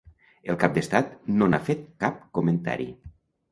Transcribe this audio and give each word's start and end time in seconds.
El 0.53 0.55
cap 0.63 0.73
d'estat 0.77 1.11
no 1.35 1.51
n'ha 1.53 1.61
fet 1.69 1.85
cap 2.07 2.19
comentari. 2.41 2.91